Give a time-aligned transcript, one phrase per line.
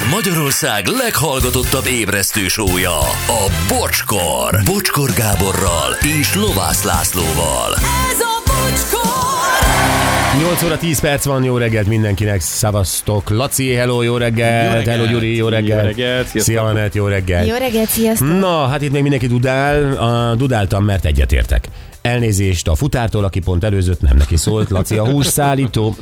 [0.00, 4.62] Ez Magyarország leghallgatottabb ébresztő sója, a Bocskor.
[4.64, 7.74] Bocskor Gáborral és Lovász Lászlóval.
[8.10, 10.48] Ez a bocskor!
[10.48, 13.30] 8 óra 10 perc van, jó reggelt mindenkinek, szavaztok.
[13.30, 15.80] Laci, hello, jó reggelt, hello Gyuri, jó reggelt.
[15.80, 16.54] Jó reggelt, sziasztok.
[16.54, 17.46] Szia, Anett, jó reggelt.
[17.46, 18.38] Jó reggelt, sziasztok!
[18.38, 21.64] Na, hát itt még mindenki dudál, a, dudáltam, mert egyetértek.
[22.02, 25.96] Elnézést a futártól, aki pont előzött, nem neki szólt, Laci a hússzállító.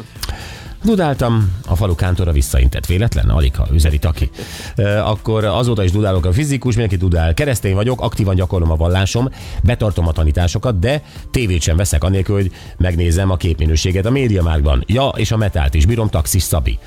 [0.84, 4.30] Dudáltam, a falu kántora visszaintett véletlen, alig ha üzeri aki.
[4.76, 7.34] E, akkor azóta is dudálok a fizikus, mindenki dudál.
[7.34, 9.28] Keresztény vagyok, aktívan gyakorlom a vallásom,
[9.62, 14.84] betartom a tanításokat, de tévét sem veszek anélkül, hogy megnézem a képminőséget a médiamágban.
[14.86, 16.78] Ja, és a metált is bírom, taxis Szabi.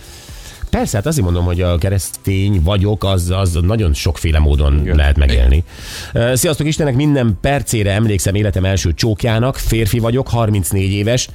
[0.71, 4.95] Persze, hát azért mondom, hogy a keresztény vagyok, az, az nagyon sokféle módon Igen.
[4.95, 5.63] lehet megélni.
[6.13, 6.35] Igen.
[6.35, 11.29] Sziasztok Istenek, minden percére emlékszem életem első csókjának, férfi vagyok, 34 éves,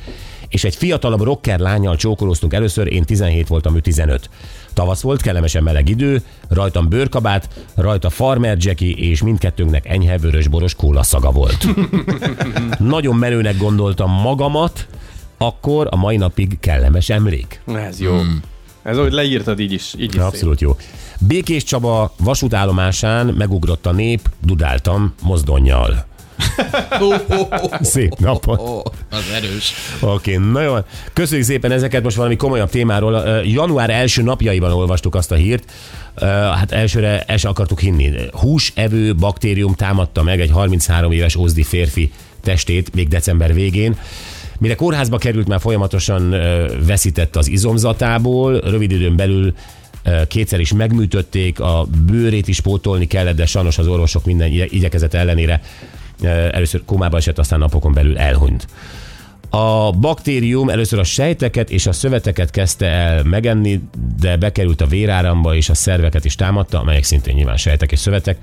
[0.49, 4.31] és egy fiatalabb rocker lányjal csókolóztunk először, én 17 voltam, ő 15.
[4.73, 10.75] Tavasz volt, kellemesen meleg idő, rajtam bőrkabát, rajta farmer Jackie, és mindkettőnknek enyhe vörös boros
[10.75, 11.67] kóla szaga volt.
[12.79, 14.87] Nagyon menőnek gondoltam magamat,
[15.39, 17.61] akkor a mai napig kellemes emlék.
[17.67, 18.19] Ez jó.
[18.19, 18.43] Hmm.
[18.83, 20.77] Ez ahogy leírtad, így is, így is Abszolút jó.
[21.21, 26.07] Békés Csaba vasútállomásán megugrott a nép, dudáltam mozdonnyal.
[27.81, 28.61] Szép napot.
[29.11, 29.73] Az erős.
[30.01, 30.75] Oké, okay, na jó.
[31.13, 33.43] Köszönjük szépen ezeket, most valami komolyabb témáról.
[33.45, 35.73] Január első napjaiban olvastuk azt a hírt,
[36.55, 38.13] hát elsőre el sem akartuk hinni.
[38.33, 42.13] Húsevő baktérium támadta meg egy 33 éves ózdi férfi
[42.43, 43.97] testét még december végén.
[44.59, 46.31] Mire kórházba került, már folyamatosan
[46.87, 49.55] veszített az izomzatából, rövid időn belül
[50.29, 55.61] kétszer is megműtötték, a bőrét is pótolni kellett, de sajnos az orvosok minden igyekezet ellenére
[56.23, 58.67] először kómába esett, aztán napokon belül elhunyt.
[59.51, 63.81] A baktérium először a sejteket és a szöveteket kezdte el megenni,
[64.21, 68.39] de bekerült a véráramba és a szerveket is támadta, amelyek szintén nyilván sejtek és szövetek.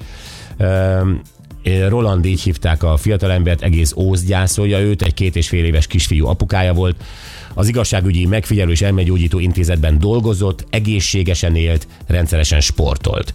[1.88, 6.28] Roland így hívták a fiatalembert, egész Óz gyászolja őt, egy két és fél éves kisfiú
[6.28, 7.04] apukája volt.
[7.54, 13.34] Az igazságügyi megfigyelő és elmegyógyító intézetben dolgozott, egészségesen élt, rendszeresen sportolt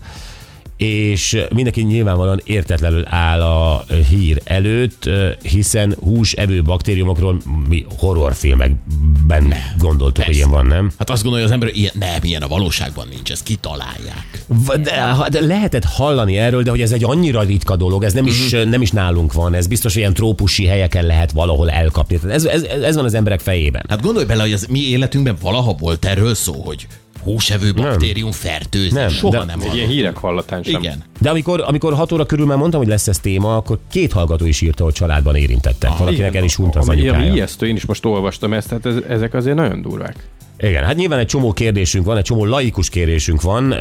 [0.78, 5.11] és mindenki nyilvánvalóan értetlenül áll a hír előtt,
[5.43, 10.31] hiszen húsevő baktériumokról mi horrorfilmekben gondoltuk, persze.
[10.31, 10.91] hogy ilyen van, nem?
[10.99, 14.44] Hát azt gondolja az ember, hogy ilyen, nem, ilyen a valóságban nincs, ezt kitalálják.
[14.83, 18.45] De, de lehetett hallani erről, de hogy ez egy annyira ritka dolog, ez nem, uh-huh.
[18.45, 22.19] is, nem is nálunk van, ez biztos, hogy ilyen trópusi helyeken lehet valahol elkapni.
[22.28, 23.84] Ez, ez, ez van az emberek fejében.
[23.89, 26.87] Hát gondolj bele, hogy az mi életünkben valaha volt erről szó, hogy
[27.23, 28.93] húsevő baktérium fertőzés.
[28.93, 30.81] Nem, Soha de, nem Egy ilyen hírek hallatán sem.
[30.81, 31.03] Igen.
[31.21, 34.47] De amikor, amikor hat óra körül már mondtam, hogy lesz ez téma, akkor két hallgató
[34.47, 35.91] is írta, hogy családban érintettek.
[35.91, 37.23] Ah, Valakinek el is hunyt az anyukája.
[37.23, 40.28] Ilyen ijesztő, én is most olvastam ezt, tehát ez, ezek azért nagyon durvák.
[40.61, 43.73] Igen, hát nyilván egy csomó kérdésünk van, egy csomó laikus kérdésünk van,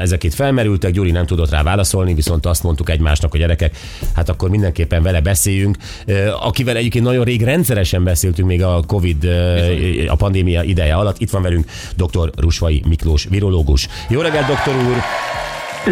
[0.00, 3.76] ezek itt felmerültek, Gyuri nem tudott rá válaszolni, viszont azt mondtuk egymásnak, hogy gyerekek,
[4.14, 5.76] hát akkor mindenképpen vele beszéljünk.
[6.40, 9.24] Akivel egyébként nagyon rég rendszeresen beszéltünk még a Covid,
[10.08, 11.64] a pandémia ideje alatt, itt van velünk
[11.96, 12.30] dr.
[12.36, 13.88] Rusvai Miklós, virológus.
[14.08, 14.96] Jó reggelt, doktor úr!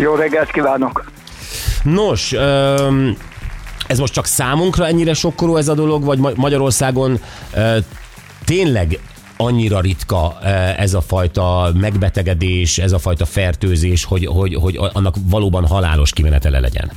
[0.02, 1.10] Jó reggelt kívánok!
[1.82, 2.32] Nos,
[3.86, 7.20] ez most csak számunkra ennyire sokkoló ez a dolog, vagy Magyarországon
[8.44, 8.98] tényleg
[9.36, 10.38] annyira ritka
[10.76, 16.60] ez a fajta megbetegedés, ez a fajta fertőzés, hogy, hogy, hogy annak valóban halálos kimenetele
[16.60, 16.90] legyen?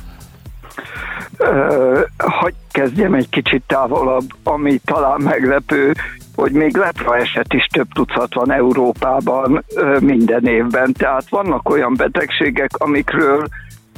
[2.18, 5.92] Hogy kezdjem egy kicsit távolabb, ami talán meglepő,
[6.34, 9.64] hogy még lepra eset is több tucat van Európában
[10.00, 10.92] minden évben.
[10.92, 13.46] Tehát vannak olyan betegségek, amikről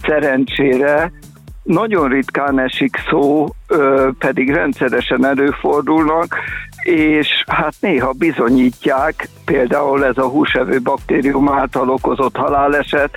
[0.03, 1.13] szerencsére
[1.63, 3.49] nagyon ritkán esik szó,
[4.19, 6.37] pedig rendszeresen előfordulnak,
[6.83, 13.11] és hát néha bizonyítják, például ez a húsevő baktérium által okozott haláleset,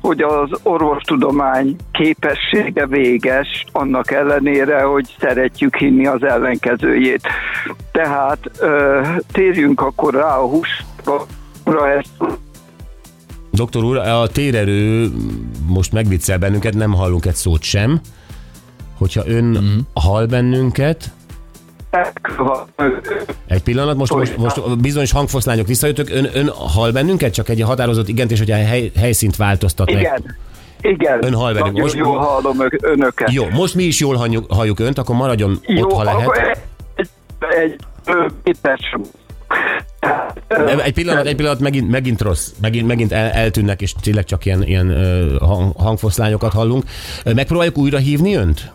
[0.00, 7.28] hogy az orvostudomány képessége véges, annak ellenére, hogy szeretjük hinni az ellenkezőjét.
[7.92, 9.00] Tehát ö,
[9.32, 12.40] térjünk akkor rá a húsra, ezt
[13.50, 15.10] Doktor úr, a térerő
[15.66, 18.00] most megviccel bennünket, nem hallunk egy szót sem.
[18.98, 19.78] Hogyha ön mm.
[19.94, 21.10] hall bennünket,
[23.46, 26.10] egy pillanat, most, most, most bizonyos hangfoszlányok visszajöttök.
[26.10, 27.32] Ön, ön hall bennünket?
[27.32, 30.02] Csak egy határozott igent, és hogy a hely, helyszínt változtat Igen.
[30.02, 30.36] meg.
[30.80, 31.78] Igen, ön hall bennünk.
[31.78, 33.32] Most, jól hallom önöket.
[33.32, 36.58] Jó, most mi is jól halljuk, halljuk önt, akkor maradjon Jó, ott, ha lehet.
[36.94, 37.08] Egy,
[37.56, 37.76] egy,
[38.44, 38.56] egy,
[40.48, 42.48] egy, egy pillanat, egy pillanat, megint, megint rossz.
[42.60, 44.96] Megint, megint el, eltűnnek, és tényleg csak ilyen, ilyen
[45.40, 46.84] hang, hangfoszlányokat hallunk.
[47.24, 48.72] Megpróbáljuk újra hívni önt?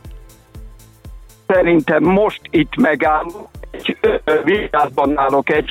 [1.48, 3.98] Szerintem most itt megállok, egy
[4.44, 5.66] vizsgázban állok egy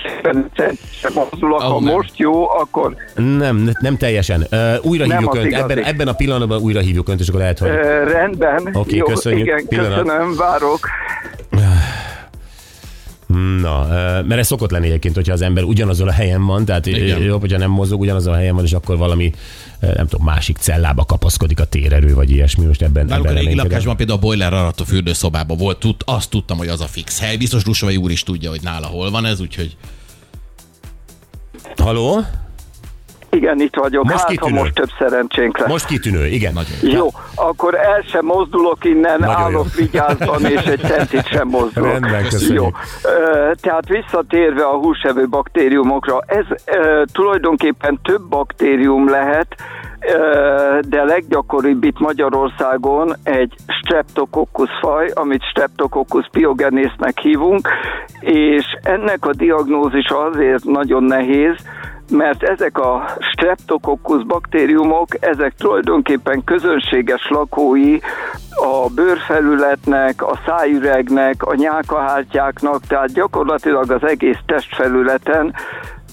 [1.14, 1.92] mozdulok, ha Ahol nem.
[1.94, 4.46] most jó, akkor Nem, nem teljesen.
[4.50, 5.46] Uh, újra Nem hívjuk önt.
[5.46, 5.62] igazi.
[5.62, 7.68] Ebben, ebben a pillanatban újra hívjuk önt, és akkor lehet, hogy...
[7.68, 8.68] ö, rendben.
[8.72, 9.46] Oké, jó, köszönjük.
[9.46, 10.02] Igen, Pillanat.
[10.02, 10.78] köszönöm, várok.
[13.60, 13.86] Na,
[14.22, 17.22] mert ez szokott lenni egyébként, hogyha az ember ugyanazon a helyen van, tehát Igen.
[17.22, 19.32] jobb, hogyha nem mozog, ugyanazon a helyen van, és akkor valami,
[19.80, 22.64] nem tudom, másik cellába kapaszkodik a térerő, vagy ilyesmi.
[22.64, 23.70] Most ebben, Nálunk a ebben régi reménykedem.
[23.70, 27.20] lakásban például a boiler alatt a fürdőszobában volt, tud, azt tudtam, hogy az a fix
[27.20, 27.36] hely.
[27.36, 29.76] Biztos Rusovai úr is tudja, hogy nála hol van ez, úgyhogy
[31.76, 32.20] Haló?
[33.36, 34.04] Igen, itt vagyok.
[34.04, 34.60] Most hát, ha kitűnő.
[34.60, 35.68] most több szerencsénk lesz.
[35.68, 36.52] Most kitűnő, igen.
[36.52, 36.96] nagyon.
[36.98, 39.84] Jó, akkor el sem mozdulok innen, Nagyon állok jó.
[39.84, 41.90] vigyázban, és egy centit sem mozdulok.
[41.90, 42.62] Rendben, köszönjük.
[42.62, 42.70] Jó,
[43.60, 46.44] tehát visszatérve a húsevő baktériumokra, ez
[47.12, 49.56] tulajdonképpen több baktérium lehet,
[50.88, 57.68] de leggyakoribb itt Magyarországon egy Streptococcus faj, amit Streptococcus pyogenésznek hívunk,
[58.20, 61.54] és ennek a diagnózis azért nagyon nehéz,
[62.10, 67.98] mert ezek a streptococcus baktériumok, ezek tulajdonképpen közönséges lakói
[68.50, 75.54] a bőrfelületnek, a szájüregnek, a nyálkahártyáknak, tehát gyakorlatilag az egész testfelületen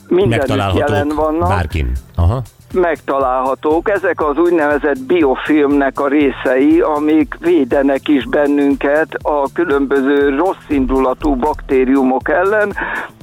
[0.07, 1.91] mindenütt jelen vannak bárkin.
[2.15, 2.41] Aha.
[2.73, 3.89] megtalálhatók.
[3.89, 12.29] Ezek az úgynevezett biofilmnek a részei, amik védenek is bennünket a különböző rossz indulatú baktériumok
[12.29, 12.73] ellen,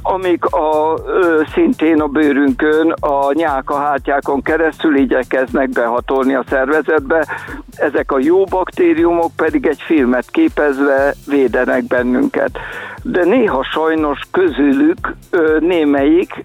[0.02, 7.26] amik a, ö, szintén a bőrünkön, a nyálkahártyákon keresztül igyekeznek behatolni a szervezetbe.
[7.76, 12.58] Ezek a jó baktériumok pedig egy filmet képezve védenek bennünket.
[13.02, 16.44] De néha sajnos közülük ö, némelyik,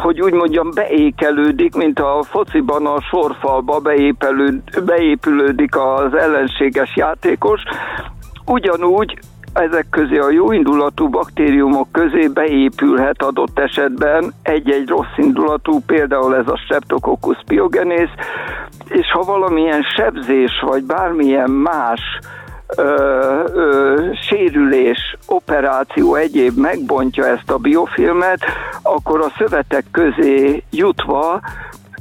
[0.00, 3.80] hogy úgy mondjam, beékelődik, mint a fociban a sorfalba
[4.84, 7.62] beépülődik az ellenséges játékos,
[8.46, 9.18] ugyanúgy
[9.52, 16.56] ezek közé a jóindulatú baktériumok közé beépülhet adott esetben egy-egy rossz indulatú, például ez a
[16.56, 18.14] Streptococcus pyogenész,
[18.88, 22.00] és ha valamilyen sebzés vagy bármilyen más
[22.76, 22.82] ö,
[23.54, 23.96] ö,
[24.28, 28.38] sérülés, operáció egyéb megbontja ezt a biofilmet,
[28.82, 31.40] akkor a szövetek közé jutva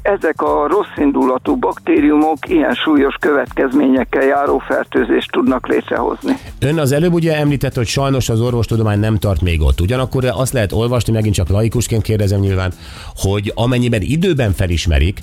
[0.01, 6.37] ezek a rossz indulatú baktériumok ilyen súlyos következményekkel járó fertőzést tudnak létrehozni.
[6.59, 9.81] Ön az előbb ugye említett, hogy sajnos az orvostudomány nem tart még ott.
[9.81, 12.71] Ugyanakkor azt lehet olvasni, megint csak laikusként kérdezem nyilván,
[13.15, 15.19] hogy amennyiben időben felismerik,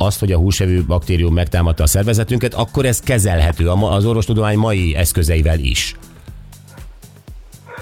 [0.00, 5.58] azt, hogy a húsevő baktérium megtámadta a szervezetünket, akkor ez kezelhető az orvostudomány mai eszközeivel
[5.58, 5.96] is.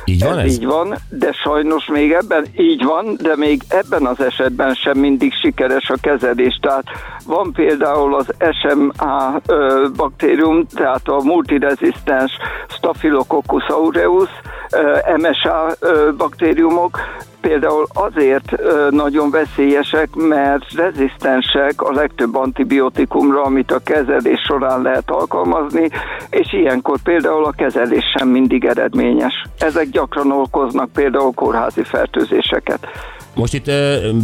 [0.09, 0.53] Így van ez?
[0.53, 5.33] Így van, de sajnos még ebben így van, de még ebben az esetben sem mindig
[5.35, 6.59] sikeres a kezelés.
[6.63, 6.85] Tehát
[7.27, 8.27] van például az
[8.61, 12.33] SMA ö, baktérium, tehát a multirezisztens
[12.69, 14.29] Staphylococcus aureus,
[14.71, 17.01] ö, MSA ö, baktériumok,
[17.41, 18.57] például azért
[18.91, 25.89] nagyon veszélyesek, mert rezisztensek a legtöbb antibiotikumra, amit a kezelés során lehet alkalmazni,
[26.31, 29.35] és ilyenkor például a kezelés sem mindig eredményes.
[29.59, 32.87] Ezek gyakran okoznak például kórházi fertőzéseket.
[33.35, 33.71] Most itt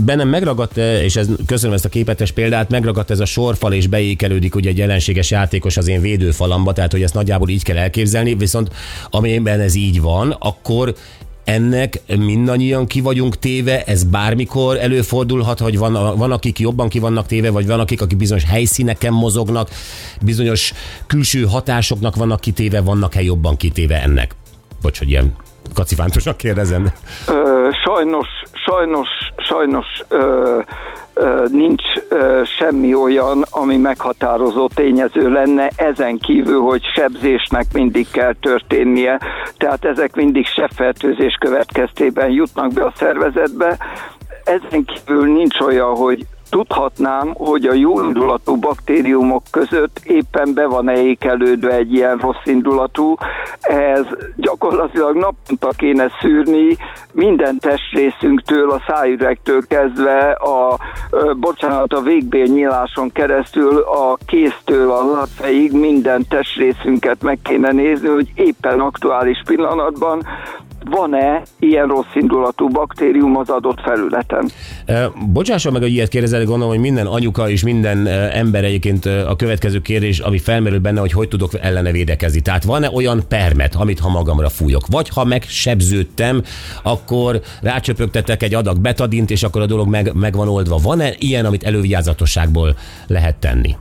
[0.04, 4.54] bennem megragadt, és ez, köszönöm ezt a képetes példát, megragadt ez a sorfal, és beékelődik
[4.54, 8.70] ugye egy ellenséges játékos az én védőfalamba, tehát hogy ezt nagyjából így kell elképzelni, viszont
[9.10, 10.94] amennyiben ez így van, akkor
[11.44, 17.26] ennek mindannyian ki vagyunk téve, ez bármikor előfordulhat, hogy van, van akik jobban ki vannak
[17.26, 19.68] téve, vagy van akik, akik bizonyos helyszíneken mozognak,
[20.22, 20.72] bizonyos
[21.06, 24.34] külső hatásoknak vannak kitéve, vannak-e jobban kitéve ennek?
[24.82, 25.36] Bocs, hogy ilyen
[25.74, 26.92] kacifántosan kérdezem.
[27.28, 30.60] Ö, sajnos, sajnos, sajnos ö,
[31.50, 31.82] nincs
[32.58, 39.20] semmi olyan, ami meghatározó tényező lenne, ezen kívül, hogy sebzésnek mindig kell történnie,
[39.56, 43.76] tehát ezek mindig sebfertőzés következtében jutnak be a szervezetbe.
[44.44, 50.88] Ezen kívül nincs olyan, hogy tudhatnám, hogy a jó indulatú baktériumok között éppen be van
[50.88, 53.14] ékelődve egy ilyen rossz indulatú,
[53.60, 54.06] ez
[54.36, 56.76] gyakorlatilag naponta kéne szűrni
[57.12, 60.78] minden testrészünktől, a szájüregtől kezdve, a,
[61.36, 68.32] bocsánat, a végbél nyíláson keresztül, a kéztől a lábfejig minden testrészünket meg kéne nézni, hogy
[68.34, 70.22] éppen aktuális pillanatban
[70.90, 74.50] van-e ilyen rossz indulatú baktérium az adott felületen.
[74.86, 79.06] Ö, Bocsásson meg, hogy ilyet kérdezel, gondolom, hogy minden anyuka és minden ö, ember egyébként
[79.06, 82.40] ö, a következő kérdés, ami felmerül benne, hogy hogy tudok ellene védekezni.
[82.40, 84.86] Tehát van-e olyan permet, amit ha magamra fújok?
[84.86, 86.42] Vagy ha megsebződtem,
[86.82, 90.76] akkor rácsöpögtetek egy adag betadint, és akkor a dolog meg, meg van oldva.
[90.82, 92.76] Van-e ilyen, amit elővigyázatosságból
[93.06, 93.76] lehet tenni?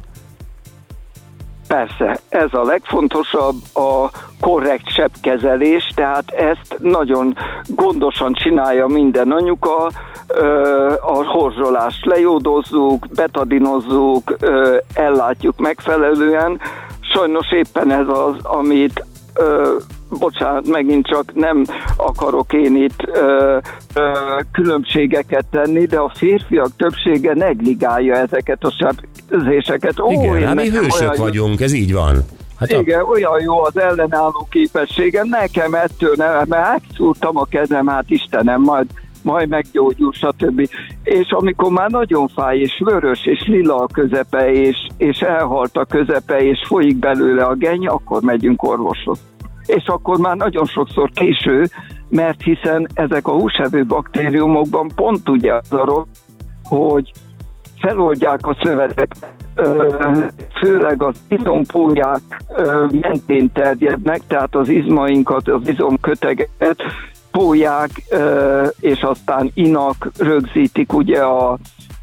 [1.74, 7.38] Persze, ez a legfontosabb, a korrekt sebkezelés, tehát ezt nagyon
[7.68, 9.90] gondosan csinálja minden anyuka,
[11.02, 14.38] a horzsolást lejódozzuk, betadinozzuk,
[14.94, 16.60] ellátjuk megfelelően.
[17.14, 19.76] Sajnos éppen ez az, amit ö,
[20.10, 21.66] bocsánat, megint csak nem
[21.98, 23.58] akarok én itt ö,
[23.94, 24.12] ö,
[24.52, 28.74] különbségeket tenni, de a férfiak többsége negligálja ezeket a
[29.30, 30.00] sebzéseket.
[30.00, 32.16] Ó, Igen, hát mi hősök olyan vagyunk, ez így van.
[32.60, 37.88] Hát a, igen, olyan jó az ellenálló képessége, nekem ettől nem, mert megszúrtam a kezem,
[37.88, 38.88] hát Istenem, majd
[39.24, 40.70] majd meggyógyul, stb.
[41.04, 45.86] És amikor már nagyon fáj, és vörös, és lila a közepe, és, és elhalt a
[45.86, 49.20] közepe, és folyik belőle a geny, akkor megyünk orvoshoz.
[49.66, 51.66] És akkor már nagyon sokszor késő,
[52.10, 56.08] mert hiszen ezek a húsevő baktériumokban pont ugye az a rossz,
[56.64, 57.12] hogy
[57.80, 59.34] feloldják a szövetet,
[60.60, 62.44] főleg az izompólyák
[63.02, 66.84] mentén terjednek, tehát az izmainkat, az izomköteget
[67.38, 71.52] pólyák, ö, és aztán inak rögzítik ugye a,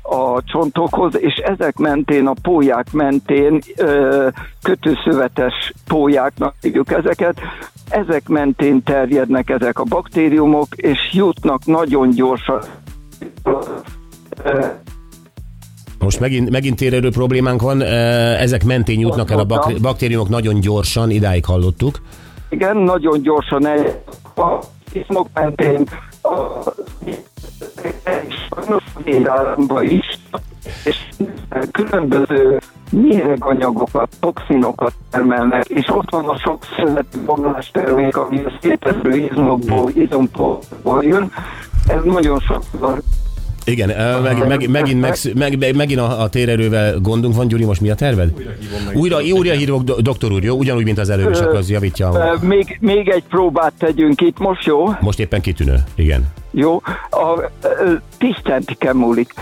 [0.02, 4.28] a csontokhoz, és ezek mentén, a pólyák mentén ö,
[4.62, 7.40] kötőszövetes pólyáknak hívjuk ezeket,
[7.88, 12.60] ezek mentén terjednek ezek a baktériumok, és jutnak nagyon gyorsan
[15.98, 21.10] most megint, megint térerő problémánk van, ezek mentén jutnak el a bak- baktériumok nagyon gyorsan,
[21.10, 22.00] idáig hallottuk.
[22.48, 24.02] Igen, nagyon gyorsan el
[24.92, 25.86] izmok mentén
[26.22, 26.38] a
[28.28, 30.18] és sajnos a védelmba is,
[30.84, 30.96] és
[31.72, 32.58] különböző
[32.90, 39.90] méreganyagokat, toxinokat termelnek, és ott van a sok szöveti bomlás termék, ami a szétező izmokból,
[39.94, 40.58] izomból
[41.00, 41.32] jön.
[41.86, 43.00] Ez nagyon sokszor
[43.64, 47.90] Igen, meg, meg, megint, meg, meg, megint a, a térerővel gondunk van, Gyuri, most mi
[47.90, 48.32] a terved?
[48.94, 50.56] Újra, újra hívok, do- doktor úr, jó?
[50.56, 52.08] Ugyanúgy, mint az előbb, és akkor az javítja.
[52.08, 52.38] A...
[52.40, 54.88] Még, még egy próbát tegyünk itt, most jó?
[55.00, 56.26] Most éppen kitűnő, igen.
[56.52, 59.34] Jó, a ö, 10 centiken múlik.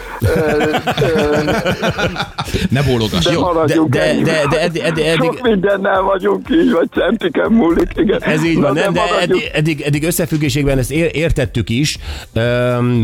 [2.70, 3.40] Ne bólogass, de jó?
[3.40, 4.34] maradjunk de- ennyiben.
[4.48, 8.22] de- de eddig- eddig- Sok mindennel vagyunk így, vagy centiken múlik, igen.
[8.22, 11.98] Ez így van, nem, de eddig, eddig, eddig összefüggésében ezt ér- értettük is.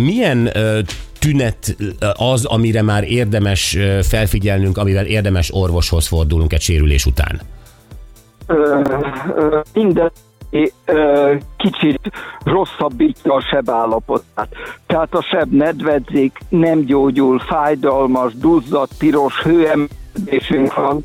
[0.02, 0.50] Milyen
[1.18, 1.76] tünet
[2.16, 7.40] az, amire már érdemes felfigyelnünk, amivel érdemes orvoshoz fordulunk egy sérülés után?
[9.74, 10.10] Minden
[11.56, 12.00] kicsit
[12.44, 14.48] rosszabbítja a seb állapotát.
[14.86, 21.04] Tehát a seb nedvedzik, nem gyógyul, fájdalmas, duzzadt, piros, hőemelésünk van.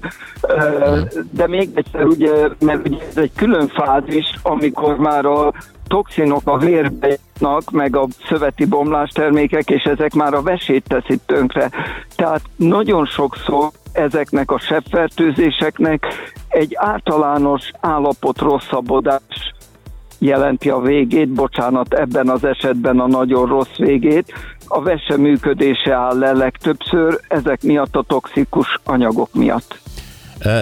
[1.31, 5.53] De még egyszer ugye, mert ugye ez egy külön fázis, amikor már a
[5.87, 11.19] toxinok a vérbe jutnak, meg a szöveti bomlás termékek, és ezek már a vesét teszik
[11.25, 11.69] tönkre.
[12.15, 16.05] Tehát nagyon sokszor ezeknek a sebfertőzéseknek
[16.49, 19.53] egy általános állapot rosszabbodás
[20.19, 24.33] jelenti a végét, bocsánat, ebben az esetben a nagyon rossz végét.
[24.67, 29.79] A vese működése áll le legtöbbször, ezek miatt a toxikus anyagok miatt.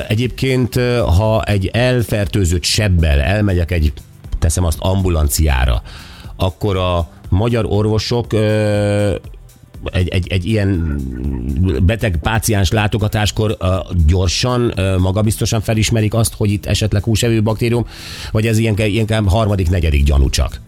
[0.07, 0.75] Egyébként,
[1.17, 3.93] ha egy elfertőzött sebbel elmegyek egy,
[4.39, 5.81] teszem azt, ambulanciára,
[6.35, 8.25] akkor a magyar orvosok
[9.83, 10.99] egy, egy, egy ilyen
[11.83, 13.75] beteg páciens látogatáskor ö,
[14.07, 17.85] gyorsan, ö, magabiztosan felismerik azt, hogy itt esetleg húsevő baktérium,
[18.31, 20.61] vagy ez ilyen, inkább harmadik, negyedik gyanú csak?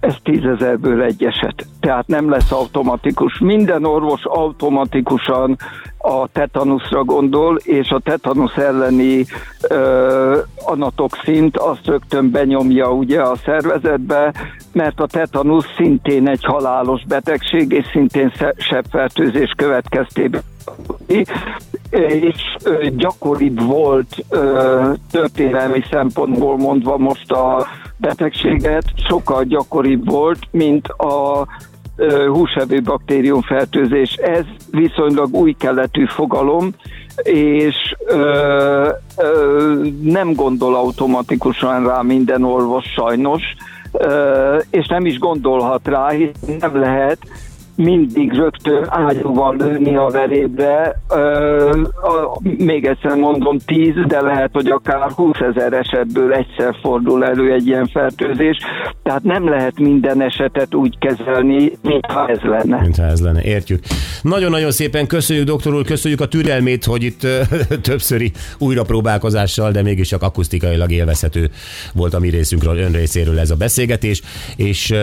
[0.00, 1.66] Ez tízezerből egy eset.
[1.80, 3.38] Tehát nem lesz automatikus.
[3.38, 5.56] Minden orvos automatikusan
[5.98, 9.24] a tetanuszra gondol, és a tetanusz elleni
[9.68, 14.34] ö, anatoxint azt rögtön benyomja ugye a szervezetbe,
[14.72, 20.42] mert a tetanusz szintén egy halálos betegség, és szintén sebfertőzés következtében
[21.96, 22.56] és
[22.96, 24.24] gyakoribb volt
[25.10, 27.66] történelmi szempontból mondva most a
[27.98, 31.46] betegséget, sokkal gyakoribb volt, mint a
[32.32, 34.12] húsevő baktérium fertőzés.
[34.12, 36.70] Ez viszonylag új keletű fogalom,
[37.22, 43.42] és ö, ö, nem gondol automatikusan rá minden orvos sajnos,
[43.92, 47.18] ö, és nem is gondolhat rá, hiszen nem lehet
[47.78, 51.00] mindig rögtön ágyúval lőni a verébre.
[51.08, 57.24] Ö, a, még egyszer mondom, 10, de lehet, hogy akár 20 ezer esetből egyszer fordul
[57.24, 58.56] elő egy ilyen fertőzés.
[59.02, 62.80] Tehát nem lehet minden esetet úgy kezelni, mintha ez lenne.
[62.80, 63.82] Mintha ez lenne, értjük.
[64.22, 67.40] Nagyon-nagyon szépen köszönjük, doktor úr, köszönjük a türelmét, hogy itt ö,
[67.82, 71.50] többszöri újrapróbálkozással, de mégis csak akusztikailag élvezhető
[71.94, 74.22] volt a mi részünkről, ön részéről ez a beszélgetés,
[74.56, 74.96] és ö,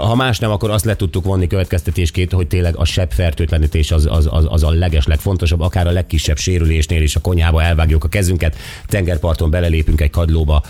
[0.00, 3.90] ha más nem, akkor azt le tudtuk vonni következtetésként, egyébként, hogy tényleg a sebb fertőtlenítés
[3.90, 8.04] az, az, az, az a leges legfontosabb, akár a legkisebb sérülésnél is a konyhába elvágjuk
[8.04, 10.62] a kezünket, tengerparton belelépünk egy kadlóba,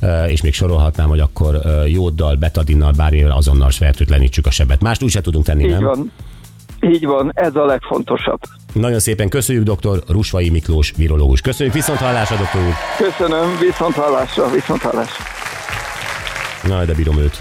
[0.00, 4.80] ö, és még sorolhatnám, hogy akkor ö, jóddal, betadinnal, bármivel azonnal fertőtlenítsük a sebet.
[4.80, 5.82] Mást úgy se tudunk tenni, Így nem?
[5.82, 6.12] van.
[6.80, 8.40] Így van, ez a legfontosabb.
[8.72, 11.40] Nagyon szépen köszönjük, doktor Rusvai Miklós, virológus.
[11.40, 12.72] Köszönjük, viszont hallásra, doktor úr.
[13.08, 15.24] Köszönöm, viszont hallásra, viszont hallásra.
[16.68, 17.40] Na, de bírom őt.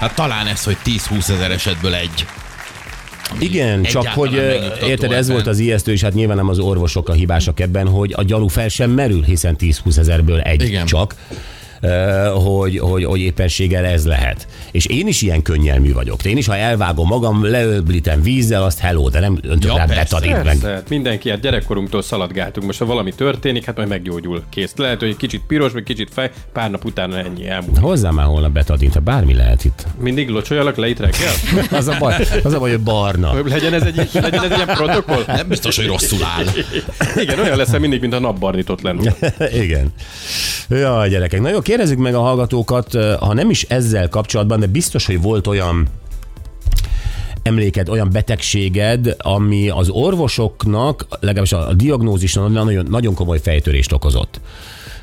[0.00, 2.26] Hát talán ez, hogy 10-20 ezer esetből egy.
[3.38, 4.32] Igen, csak hogy
[4.82, 8.12] érted, ez volt az ijesztő, és hát nyilván nem az orvosok a hibásak ebben, hogy
[8.16, 10.86] a gyanú fel sem merül, hiszen 10-20 ezerből egy Igen.
[10.86, 11.14] csak,
[12.34, 14.46] hogy, hogy, hogy éppenséggel ez lehet.
[14.70, 16.24] És én is ilyen könnyelmű vagyok.
[16.24, 20.44] Én is, ha elvágom magam, leöblítem vízzel, azt hello, de nem öntök Ja, rá betadint
[20.44, 20.60] meg.
[20.60, 22.66] Hát mindenki, hát gyerekkorunktól szaladgáltunk.
[22.66, 24.42] Most ha valami történik, hát majd meggyógyul.
[24.50, 24.72] Kész.
[24.76, 27.78] Lehet, hogy egy kicsit piros, vagy kicsit fej, pár nap utána ennyi elmúlt.
[27.78, 29.86] Hozzá már holnap betadint, ha bármi lehet itt.
[30.00, 31.32] Mindig locsoljalak le itt reggel?
[31.70, 33.32] Az a baj, az a baj hogy barna.
[33.44, 35.22] Legyen ez egy, legyen ez egy ilyen protokoll?
[35.26, 36.44] Nem biztos, hogy rosszul áll.
[37.16, 39.14] Igen, olyan lesz, mindig, mint a napbarnitott lenne.
[39.62, 39.92] Igen.
[40.68, 41.40] Jaj, gyerekek.
[41.40, 45.46] Na jó, kérdezzük meg a hallgatókat, ha nem is ezzel kapcsolatban, de biztos, hogy volt
[45.46, 45.88] olyan
[47.42, 54.40] emléked, olyan betegséged, ami az orvosoknak, legalábbis a diagnózisnak nagyon, nagyon komoly fejtörést okozott.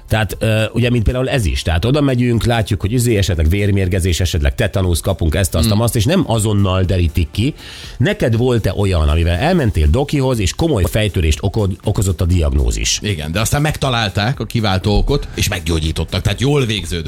[0.08, 0.38] Tehát
[0.74, 1.62] ugye, mint például ez is.
[1.62, 5.80] Tehát oda megyünk, látjuk, hogy izé, esetleg vérmérgezés, esetleg tetanusz, kapunk ezt, azt, mm.
[5.80, 7.54] azt, és nem azonnal derítik ki.
[7.98, 13.00] Neked volt-e olyan, amivel elmentél dokihoz, és komoly fejtörést okod, okozott a diagnózis?
[13.02, 16.22] Igen, de aztán megtalálták a kiváltó okot, és meggyógyítottak.
[16.22, 17.06] Tehát jól végződött.